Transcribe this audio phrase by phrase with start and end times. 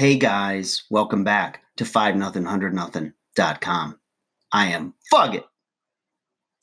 [0.00, 4.00] Hey guys, welcome back to 5 nothing 100 nothing.com.
[4.50, 5.44] I am Fuck It.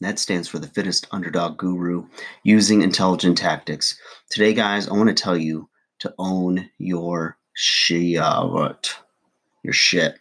[0.01, 2.07] That stands for the fittest underdog guru
[2.41, 3.95] using intelligent tactics.
[4.31, 5.69] Today, guys, I want to tell you
[5.99, 7.99] to own your shit.
[8.07, 8.73] Your
[9.69, 10.15] shit,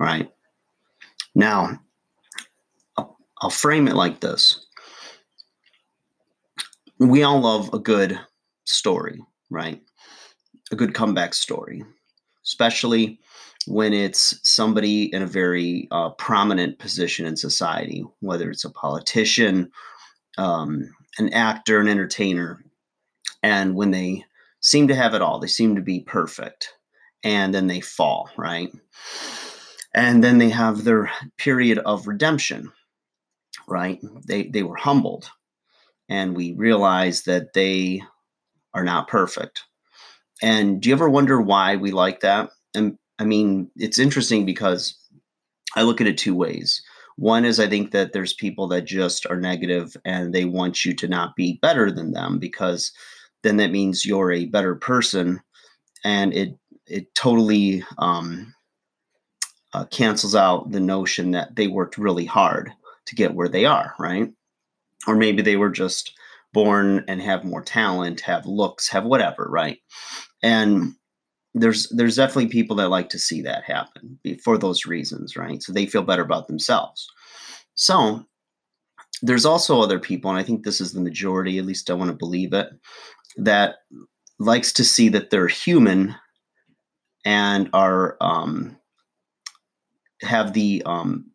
[0.00, 0.28] right?
[1.36, 1.78] Now,
[2.96, 4.66] I'll, I'll frame it like this.
[6.98, 8.18] We all love a good
[8.64, 9.80] story, right?
[10.72, 11.84] A good comeback story
[12.44, 13.18] especially
[13.66, 19.70] when it's somebody in a very uh, prominent position in society, whether it's a politician,
[20.38, 22.64] um, an actor, an entertainer,
[23.42, 24.24] and when they
[24.60, 26.74] seem to have it all, they seem to be perfect,
[27.22, 28.72] and then they fall, right?
[29.94, 32.72] And then they have their period of redemption,
[33.68, 34.00] right?
[34.26, 35.30] They they were humbled,
[36.08, 38.02] and we realize that they
[38.72, 39.64] are not perfect
[40.42, 42.50] and do you ever wonder why we like that?
[42.74, 44.96] And I mean, it's interesting because
[45.76, 46.82] I look at it two ways.
[47.16, 50.94] One is I think that there's people that just are negative and they want you
[50.94, 52.92] to not be better than them because
[53.42, 55.40] then that means you're a better person
[56.04, 58.52] and it it totally um,
[59.72, 62.72] uh, cancels out the notion that they worked really hard
[63.06, 64.30] to get where they are, right?
[65.06, 66.12] Or maybe they were just
[66.52, 69.78] born and have more talent, have looks, have whatever, right?
[70.42, 70.94] And
[71.54, 75.62] there's there's definitely people that like to see that happen for those reasons, right?
[75.62, 77.06] So they feel better about themselves.
[77.74, 78.24] So
[79.22, 82.10] there's also other people, and I think this is the majority, at least I want
[82.10, 82.68] to believe it,
[83.36, 83.76] that
[84.38, 86.14] likes to see that they're human
[87.24, 88.78] and are um,
[90.22, 91.30] have the um,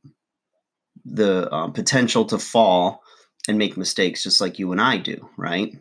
[1.04, 3.04] the um, potential to fall
[3.48, 5.78] and make mistakes just like you and I do, right?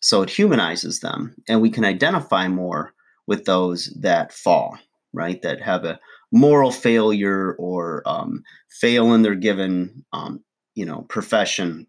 [0.00, 2.92] So it humanizes them, and we can identify more
[3.26, 4.78] with those that fall,
[5.12, 5.40] right?
[5.42, 5.98] That have a
[6.32, 8.42] moral failure or um,
[8.80, 11.86] fail in their given, um, you know, profession,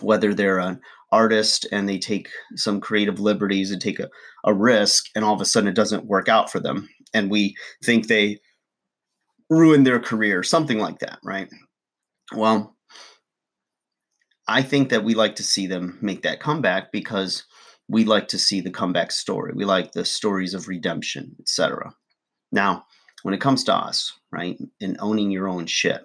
[0.00, 4.08] whether they're an artist and they take some creative liberties and take a,
[4.44, 7.54] a risk, and all of a sudden it doesn't work out for them, and we
[7.84, 8.38] think they
[9.50, 11.48] ruin their career, something like that, right?
[12.34, 12.71] Well,
[14.52, 17.44] I think that we like to see them make that comeback because
[17.88, 19.52] we like to see the comeback story.
[19.54, 21.94] We like the stories of redemption, etc.
[22.52, 22.84] Now,
[23.22, 26.02] when it comes to us, right, and owning your own shit,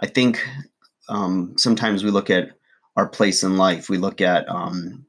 [0.00, 0.44] I think
[1.08, 2.50] um, sometimes we look at
[2.96, 3.88] our place in life.
[3.88, 5.06] We look at, um,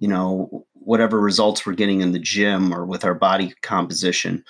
[0.00, 4.44] you know, whatever results we're getting in the gym or with our body composition.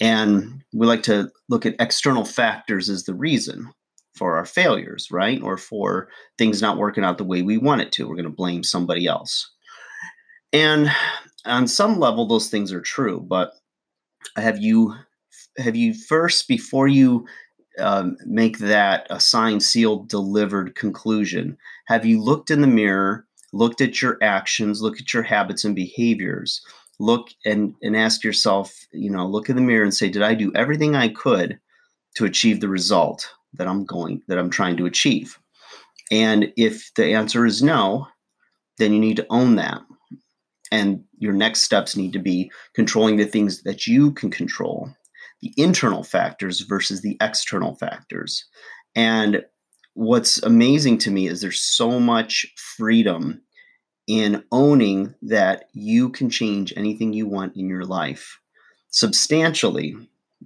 [0.00, 3.72] And we like to look at external factors as the reason
[4.16, 5.40] for our failures, right?
[5.42, 8.08] Or for things not working out the way we want it to.
[8.08, 9.50] We're going to blame somebody else.
[10.52, 10.90] And
[11.44, 13.20] on some level, those things are true.
[13.20, 13.52] But
[14.36, 14.94] have you
[15.58, 17.26] have you first before you
[17.78, 21.56] um, make that a signed, sealed, delivered conclusion?
[21.86, 25.74] Have you looked in the mirror, looked at your actions, look at your habits and
[25.74, 26.60] behaviors?
[26.98, 30.34] Look and and ask yourself, you know, look in the mirror and say, did I
[30.34, 31.58] do everything I could
[32.14, 35.38] to achieve the result that I'm going that I'm trying to achieve?
[36.10, 38.06] And if the answer is no,
[38.78, 39.82] then you need to own that.
[40.72, 44.90] And your next steps need to be controlling the things that you can control,
[45.40, 48.44] the internal factors versus the external factors.
[48.94, 49.44] And
[49.94, 53.40] what's amazing to me is there's so much freedom
[54.06, 58.38] in owning that you can change anything you want in your life
[58.90, 59.96] substantially,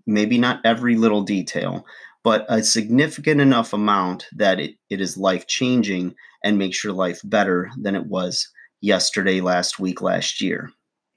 [0.07, 1.85] maybe not every little detail,
[2.23, 6.15] but a significant enough amount that it, it is life changing
[6.45, 8.49] and makes your life better than it was
[8.81, 10.71] yesterday, last week, last year.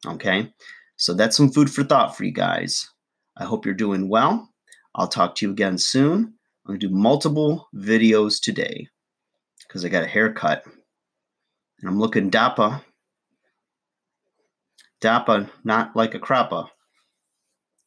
[0.05, 0.51] Okay,
[0.97, 2.89] so that's some food for thought for you guys.
[3.37, 4.49] I hope you're doing well.
[4.95, 6.33] I'll talk to you again soon.
[6.67, 8.87] I'm to do multiple videos today
[9.67, 12.81] because I got a haircut and I'm looking dappa.
[15.01, 16.69] Dappa, not like a crappa.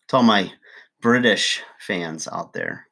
[0.08, 0.52] To all my
[1.00, 2.86] British fans out there.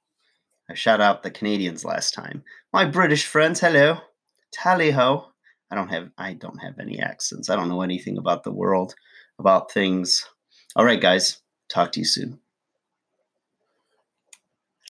[0.70, 2.42] I shout out the Canadians last time.
[2.72, 3.98] My British friends, hello.
[4.52, 5.26] Tally ho.
[5.70, 7.50] I don't have I don't have any accents.
[7.50, 8.94] I don't know anything about the world,
[9.38, 10.26] about things.
[10.76, 11.40] All right, guys.
[11.68, 12.40] Talk to you soon.